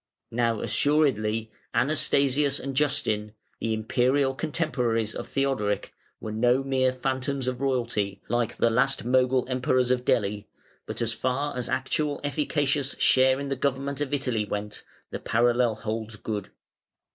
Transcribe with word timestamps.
Now 0.31 0.61
assuredly 0.61 1.51
Anastasius 1.75 2.59
and 2.59 2.75
Justin, 2.75 3.33
the 3.59 3.75
Imperial 3.75 4.33
contemporaries 4.33 5.13
of 5.13 5.27
Theodoric, 5.29 5.93
were 6.19 6.31
no 6.31 6.63
mere 6.63 6.91
phantoms 6.91 7.45
of 7.45 7.61
royalty, 7.61 8.19
like 8.27 8.55
the 8.57 8.71
last 8.71 9.05
Mogul 9.05 9.45
Emperors 9.47 9.91
of 9.91 10.03
Delhi, 10.03 10.47
but 10.87 11.03
as 11.03 11.13
far 11.13 11.55
as 11.55 11.69
actual 11.69 12.19
efficacious 12.23 12.95
share 12.97 13.39
in 13.39 13.49
the 13.49 13.55
government 13.55 14.01
of 14.01 14.11
Italy 14.11 14.43
went, 14.43 14.83
the 15.11 15.19
parallel 15.19 15.75
holds 15.75 16.15
good. 16.15 16.49